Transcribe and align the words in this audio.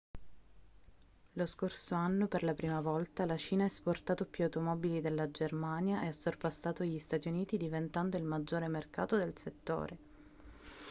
lo 1.33 1.45
scorso 1.45 1.93
anno 1.93 2.25
per 2.27 2.41
la 2.41 2.55
prima 2.55 2.81
volta 2.81 3.23
la 3.27 3.37
cina 3.37 3.65
ha 3.65 3.67
esportato 3.67 4.25
più 4.25 4.43
automobili 4.45 4.99
della 4.99 5.29
germania 5.29 6.01
e 6.01 6.07
ha 6.07 6.11
sorpassato 6.11 6.83
gli 6.83 6.97
stati 6.97 7.27
uniti 7.27 7.55
diventando 7.55 8.17
il 8.17 8.23
maggiore 8.23 8.67
mercato 8.67 9.15
del 9.15 9.37
settore 9.37 9.97